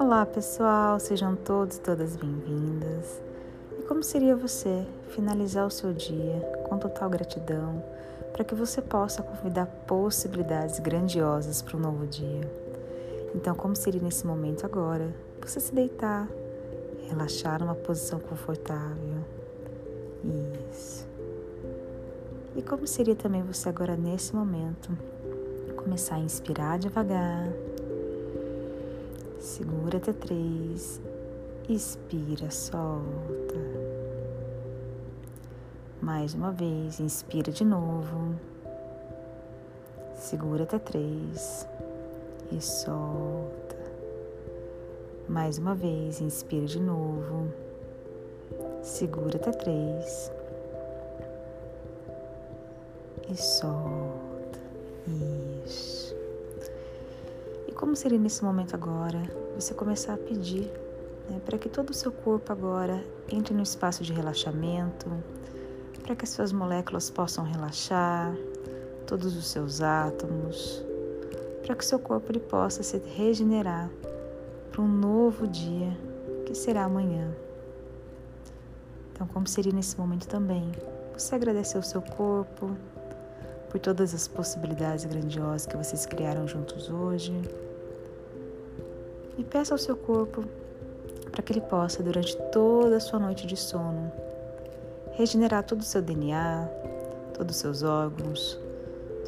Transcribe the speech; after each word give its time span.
Olá 0.00 0.26
pessoal, 0.26 0.98
sejam 0.98 1.36
todos 1.36 1.76
e 1.76 1.80
todas 1.80 2.16
bem-vindas. 2.16 3.20
E 3.78 3.82
como 3.82 4.02
seria 4.02 4.34
você 4.34 4.84
finalizar 5.10 5.64
o 5.64 5.70
seu 5.70 5.92
dia 5.92 6.40
com 6.68 6.76
total 6.76 7.08
gratidão 7.08 7.80
para 8.32 8.42
que 8.42 8.54
você 8.54 8.82
possa 8.82 9.22
convidar 9.22 9.66
possibilidades 9.86 10.80
grandiosas 10.80 11.62
para 11.62 11.76
um 11.76 11.80
novo 11.80 12.04
dia? 12.06 12.50
Então, 13.32 13.54
como 13.54 13.76
seria 13.76 14.02
nesse 14.02 14.26
momento 14.26 14.66
agora 14.66 15.14
você 15.40 15.60
se 15.60 15.72
deitar, 15.72 16.28
relaxar 17.08 17.60
numa 17.60 17.76
posição 17.76 18.18
confortável? 18.18 19.22
Isso. 20.68 21.06
E 22.56 22.62
como 22.62 22.88
seria 22.88 23.14
também 23.14 23.40
você 23.42 23.68
agora 23.68 23.96
nesse 23.96 24.34
momento 24.34 24.90
começar 25.78 26.16
a 26.16 26.20
inspirar 26.20 26.78
devagar? 26.78 27.48
Segura 29.38 29.98
até 29.98 30.12
três. 30.12 31.00
Expira, 31.68 32.50
solta. 32.50 33.54
Mais 36.02 36.34
uma 36.34 36.50
vez, 36.50 36.98
inspira 37.00 37.52
de 37.52 37.64
novo. 37.64 38.34
Segura 40.14 40.64
até 40.64 40.78
três 40.78 41.66
e 42.50 42.60
solta. 42.60 43.76
Mais 45.28 45.58
uma 45.58 45.74
vez, 45.74 46.20
inspira 46.20 46.66
de 46.66 46.80
novo. 46.80 47.52
Segura 48.82 49.36
até 49.36 49.52
três 49.52 50.32
e 53.30 53.36
solta. 53.36 54.28
Isso 55.08 55.37
como 57.78 57.94
seria 57.94 58.18
nesse 58.18 58.44
momento 58.44 58.74
agora 58.74 59.22
você 59.54 59.72
começar 59.72 60.14
a 60.14 60.18
pedir 60.18 60.68
né, 61.30 61.40
para 61.46 61.56
que 61.56 61.68
todo 61.68 61.90
o 61.90 61.94
seu 61.94 62.10
corpo 62.10 62.52
agora 62.52 63.04
entre 63.30 63.54
no 63.54 63.62
espaço 63.62 64.02
de 64.02 64.12
relaxamento, 64.12 65.08
para 66.02 66.16
que 66.16 66.24
as 66.24 66.30
suas 66.30 66.52
moléculas 66.52 67.08
possam 67.08 67.44
relaxar, 67.44 68.34
todos 69.06 69.36
os 69.36 69.46
seus 69.46 69.80
átomos, 69.80 70.84
para 71.62 71.76
que 71.76 71.84
o 71.84 71.86
seu 71.86 72.00
corpo 72.00 72.32
ele 72.32 72.40
possa 72.40 72.82
se 72.82 72.98
regenerar 72.98 73.88
para 74.72 74.82
um 74.82 74.88
novo 74.88 75.46
dia 75.46 75.96
que 76.46 76.56
será 76.56 76.82
amanhã. 76.82 77.30
Então, 79.12 79.24
como 79.28 79.46
seria 79.46 79.72
nesse 79.72 79.96
momento 79.96 80.26
também? 80.26 80.72
Você 81.16 81.32
agradecer 81.36 81.78
o 81.78 81.82
seu 81.82 82.02
corpo 82.02 82.76
por 83.70 83.78
todas 83.78 84.14
as 84.14 84.26
possibilidades 84.26 85.04
grandiosas 85.04 85.66
que 85.66 85.76
vocês 85.76 86.06
criaram 86.06 86.46
juntos 86.46 86.90
hoje 86.90 87.32
e 89.36 89.44
peça 89.44 89.74
ao 89.74 89.78
seu 89.78 89.96
corpo 89.96 90.44
para 91.30 91.42
que 91.42 91.52
ele 91.52 91.60
possa, 91.60 92.02
durante 92.02 92.36
toda 92.50 92.96
a 92.96 93.00
sua 93.00 93.18
noite 93.18 93.46
de 93.46 93.56
sono, 93.56 94.10
regenerar 95.12 95.62
todo 95.62 95.80
o 95.80 95.84
seu 95.84 96.02
DNA, 96.02 96.68
todos 97.34 97.54
os 97.54 97.60
seus 97.60 97.82
órgãos, 97.82 98.58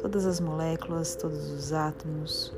todas 0.01 0.25
as 0.25 0.39
moléculas, 0.39 1.15
todos 1.15 1.51
os 1.51 1.71
átomos, 1.71 2.53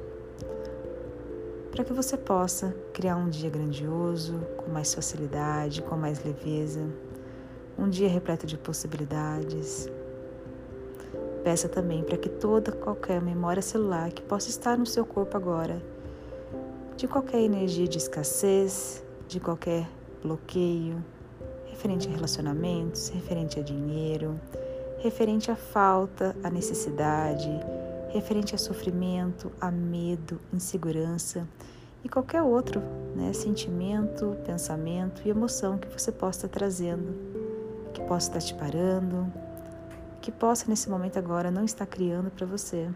para 1.72 1.84
que 1.84 1.92
você 1.92 2.16
possa 2.16 2.76
criar 2.94 3.16
um 3.16 3.30
dia 3.30 3.50
grandioso, 3.50 4.40
com 4.58 4.72
mais 4.72 4.94
facilidade, 4.94 5.82
com 5.82 5.96
mais 5.96 6.24
leveza, 6.24 6.88
um 7.78 7.90
dia 7.90 8.08
repleto 8.08 8.46
de 8.46 8.58
possibilidades. 8.58 9.90
Peça 11.44 11.68
também 11.68 12.04
para 12.04 12.18
que 12.18 12.30
toda 12.30 12.72
qualquer 12.72 13.22
memória 13.22 13.62
celular 13.62 14.12
que 14.12 14.22
possa 14.22 14.50
estar 14.50 14.78
no 14.78 14.86
seu 14.86 15.06
corpo 15.06 15.36
agora 15.36 15.82
de 16.96 17.08
qualquer 17.08 17.42
energia 17.42 17.88
de 17.88 17.98
escassez, 17.98 19.04
de 19.28 19.40
qualquer 19.40 19.90
bloqueio, 20.22 21.04
referente 21.66 22.08
a 22.08 22.12
relacionamentos, 22.12 23.10
referente 23.10 23.60
a 23.60 23.64
dinheiro, 23.64 24.40
referente 25.00 25.52
à 25.52 25.56
falta, 25.56 26.36
à 26.44 26.50
necessidade, 26.50 27.50
referente 28.10 28.56
a 28.56 28.58
sofrimento, 28.58 29.52
a 29.60 29.70
medo, 29.70 30.40
insegurança 30.54 31.48
e 32.04 32.10
qualquer 32.10 32.42
outro 32.42 32.82
né, 33.16 33.34
sentimento, 33.34 34.38
pensamento 34.46 35.22
e 35.26 35.30
emoção 35.30 35.78
que 35.78 35.88
você 35.88 36.12
possa 36.12 36.46
estar 36.46 36.60
trazendo, 36.60 37.14
que 37.94 38.02
possa 38.02 38.30
estar 38.30 38.40
te 38.40 38.54
parando, 38.54 39.26
que 40.24 40.32
possa 40.32 40.70
nesse 40.70 40.90
momento 40.90 41.20
agora 41.20 41.52
não 41.52 41.66
estar 41.66 41.86
criando 41.86 42.32
para 42.32 42.46
você 42.46 42.90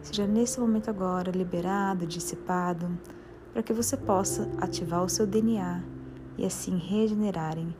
seja 0.00 0.24
nesse 0.24 0.60
momento 0.60 0.88
agora 0.88 1.32
liberado, 1.32 2.06
dissipado, 2.06 2.96
para 3.52 3.60
que 3.60 3.72
você 3.72 3.96
possa 3.96 4.48
ativar 4.58 5.02
o 5.02 5.08
seu 5.08 5.26
DNA 5.26 5.82
e 6.38 6.46
assim 6.46 6.76
regenerarem 6.76 7.74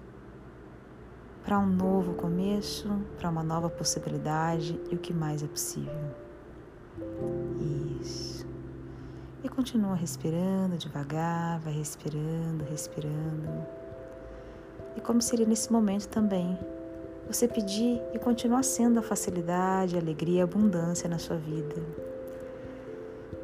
para 1.45 1.57
um 1.59 1.67
novo 1.67 2.15
começo, 2.15 2.89
para 3.17 3.31
uma 3.31 3.45
nova 3.45 3.71
possibilidade 3.71 4.81
e 4.91 4.97
o 4.97 4.99
que 4.99 5.13
mais 5.13 5.43
é 5.43 5.47
possível. 5.47 6.15
Isso. 8.01 8.45
E 9.45 9.49
continua 9.49 9.95
respirando 9.95 10.77
devagar, 10.77 11.61
vai 11.61 11.75
respirando, 11.75 12.65
respirando. 12.65 13.67
E 14.97 15.01
como 15.01 15.23
seria 15.23 15.47
nesse 15.47 15.71
momento 15.71 16.09
também 16.09 16.59
você 17.27 17.49
pedir 17.49 18.01
e 18.13 18.19
continuar 18.19 18.63
sendo 18.63 18.99
a 18.99 19.03
facilidade, 19.03 19.97
a 19.97 20.01
alegria, 20.01 20.43
a 20.43 20.45
abundância 20.45 21.09
na 21.09 21.19
sua 21.19 21.37
vida. 21.37 21.77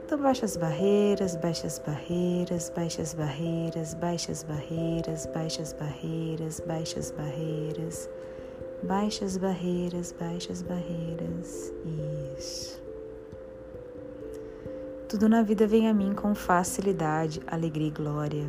Então 0.05 0.19
baixa 0.19 0.45
as 0.45 0.57
barreiras, 0.57 1.37
baixa 1.37 1.67
as 1.69 1.79
barreiras, 1.79 2.71
baixa 2.75 3.03
as 3.03 3.15
barreiras, 3.15 3.95
baixa 3.95 4.33
as 4.33 4.43
barreiras, 4.43 5.27
baixa 5.27 5.63
as 5.63 5.73
barreiras, 5.73 6.61
baixa 6.61 6.99
as 6.99 7.11
barreiras, 7.13 8.11
baixa 8.83 9.25
as 9.25 9.37
barreiras, 9.37 10.13
baixa 10.19 10.53
as 10.53 10.63
barreiras. 10.63 11.73
Isso. 12.37 12.83
Tudo 15.09 15.29
na 15.29 15.43
vida 15.43 15.67
vem 15.67 15.89
a 15.89 15.95
mim 15.95 16.13
com 16.13 16.35
facilidade, 16.35 17.41
alegria 17.47 17.89
e 17.89 17.91
glória. 17.93 18.49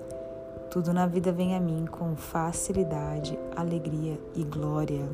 Tudo 0.71 0.93
na 0.93 1.05
vida 1.05 1.33
vem 1.33 1.53
a 1.53 1.59
mim 1.59 1.85
com 1.85 2.15
facilidade, 2.15 3.37
alegria 3.57 4.17
e 4.33 4.41
glória. 4.41 5.05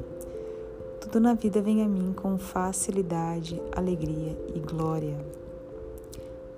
Tudo 1.01 1.19
na 1.19 1.33
vida 1.33 1.59
vem 1.63 1.81
a 1.81 1.87
mim 1.87 2.13
com 2.13 2.37
facilidade, 2.37 3.59
alegria 3.75 4.37
e 4.53 4.59
glória. 4.59 5.17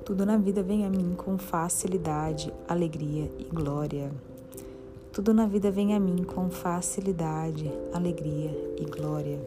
Tudo 0.04 0.26
na 0.26 0.36
vida 0.36 0.62
vem 0.62 0.86
a 0.86 0.90
mim 0.90 1.16
com 1.16 1.38
facilidade, 1.38 2.52
alegria 2.68 3.32
e 3.40 3.46
glória. 3.46 4.12
Tudo 5.14 5.34
na 5.34 5.48
vida 5.48 5.72
vem 5.72 5.96
a 5.96 6.00
mim 6.00 6.26
com 6.26 6.50
facilidade, 6.50 7.72
alegria 7.94 8.52
e 8.78 8.84
glória. 8.84 9.40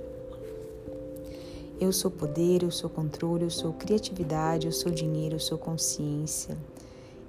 Eu 1.79 1.93
sou 1.93 2.11
poder, 2.11 2.63
eu 2.63 2.71
sou 2.71 2.89
controle, 2.89 3.45
eu 3.45 3.51
sou 3.51 3.75
criatividade, 3.75 4.67
eu 4.67 4.73
sou 4.73 4.91
dinheiro, 4.91 5.35
eu 5.35 5.41
sou 5.41 5.59
consciência. 5.59 6.57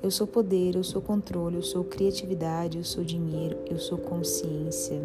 Eu 0.00 0.12
sou 0.12 0.28
poder, 0.28 0.76
eu 0.76 0.84
sou 0.84 1.02
controle, 1.02 1.56
eu 1.56 1.62
sou 1.62 1.82
criatividade, 1.82 2.78
eu 2.78 2.84
sou 2.84 3.02
dinheiro, 3.02 3.58
eu 3.68 3.80
sou 3.80 3.98
consciência. 3.98 5.02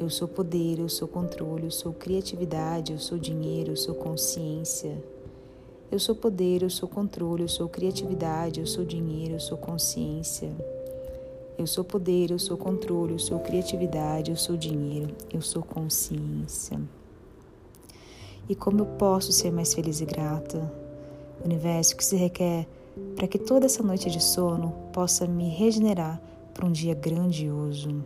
Eu 0.00 0.08
sou 0.08 0.26
poder, 0.26 0.78
eu 0.78 0.88
sou 0.88 1.06
controle, 1.06 1.64
eu 1.64 1.70
sou 1.70 1.92
criatividade, 1.92 2.92
eu 2.94 2.98
sou 2.98 3.18
dinheiro, 3.18 3.72
eu 3.72 3.76
sou 3.76 3.94
consciência. 3.94 4.96
Eu 5.92 5.98
sou 5.98 6.14
poder, 6.14 6.62
eu 6.62 6.70
sou 6.70 6.88
controle, 6.88 7.42
eu 7.42 7.48
sou 7.48 7.68
criatividade, 7.68 8.58
eu 8.58 8.66
sou 8.66 8.86
dinheiro, 8.86 9.34
eu 9.34 9.40
sou 9.40 9.58
consciência. 9.58 10.50
Eu 11.58 11.66
sou 11.66 11.84
poder, 11.84 12.30
eu 12.30 12.38
sou 12.38 12.56
controle, 12.56 13.12
eu 13.12 13.18
sou 13.18 13.38
criatividade, 13.38 14.30
eu 14.30 14.36
sou 14.36 14.56
dinheiro, 14.56 15.14
eu 15.30 15.42
sou 15.42 15.62
consciência. 15.62 16.80
E 18.48 18.54
como 18.54 18.80
eu 18.80 18.86
posso 18.86 19.30
ser 19.30 19.52
mais 19.52 19.74
feliz 19.74 20.00
e 20.00 20.06
grata? 20.06 20.72
Universo, 21.44 21.94
que 21.94 22.04
se 22.04 22.16
requer 22.16 22.66
para 23.16 23.26
que 23.26 23.38
toda 23.38 23.66
essa 23.66 23.82
noite 23.82 24.10
de 24.10 24.22
sono 24.22 24.72
possa 24.92 25.26
me 25.26 25.48
regenerar 25.48 26.20
para 26.52 26.66
um 26.66 26.72
dia 26.72 26.94
grandioso? 26.94 28.04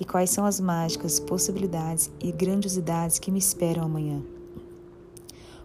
E 0.00 0.04
quais 0.04 0.30
são 0.30 0.44
as 0.44 0.60
mágicas, 0.60 1.18
possibilidades 1.18 2.10
e 2.20 2.30
grandiosidades 2.30 3.18
que 3.18 3.30
me 3.30 3.38
esperam 3.38 3.84
amanhã? 3.84 4.22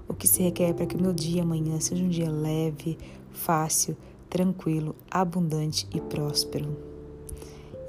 O 0.08 0.14
que 0.14 0.28
se 0.28 0.42
requer 0.42 0.74
para 0.74 0.86
que 0.86 0.96
o 0.96 1.02
meu 1.02 1.14
dia 1.14 1.44
amanhã 1.44 1.80
seja 1.80 2.04
um 2.04 2.10
dia 2.10 2.32
leve, 2.32 2.98
fácil, 3.32 3.96
tranquilo, 4.30 4.96
abundante 5.10 5.88
e 5.94 6.02
próspero? 6.02 6.76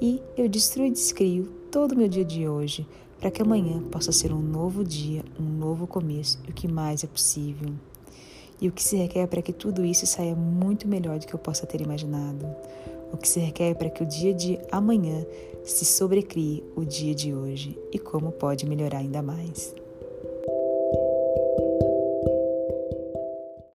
E 0.01 0.21
eu 0.37 0.47
destruo 0.47 0.85
e 0.85 0.91
descrio 0.91 1.51
todo 1.71 1.93
o 1.93 1.97
meu 1.97 2.07
dia 2.07 2.25
de 2.25 2.47
hoje 2.47 2.87
para 3.19 3.31
que 3.31 3.41
amanhã 3.41 3.81
possa 3.89 4.11
ser 4.11 4.31
um 4.31 4.41
novo 4.41 4.83
dia, 4.83 5.23
um 5.39 5.43
novo 5.43 5.87
começo 5.87 6.39
e 6.47 6.51
o 6.51 6.53
que 6.53 6.67
mais 6.67 7.03
é 7.03 7.07
possível 7.07 7.73
e 8.59 8.67
o 8.67 8.71
que 8.71 8.83
se 8.83 8.95
requer 8.95 9.27
para 9.27 9.41
que 9.41 9.53
tudo 9.53 9.83
isso 9.85 10.05
saia 10.05 10.35
muito 10.35 10.87
melhor 10.87 11.19
do 11.19 11.27
que 11.27 11.33
eu 11.33 11.39
possa 11.39 11.65
ter 11.65 11.81
imaginado. 11.81 12.45
O 13.11 13.17
que 13.17 13.27
se 13.27 13.39
requer 13.39 13.75
para 13.75 13.89
que 13.89 14.03
o 14.03 14.05
dia 14.05 14.33
de 14.33 14.59
amanhã 14.71 15.25
se 15.63 15.85
sobrecrie 15.85 16.63
o 16.75 16.83
dia 16.83 17.13
de 17.15 17.33
hoje 17.33 17.77
e 17.91 17.99
como 17.99 18.31
pode 18.31 18.65
melhorar 18.65 18.99
ainda 18.99 19.21
mais. 19.21 19.73